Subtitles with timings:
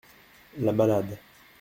[0.57, 1.19] La malade.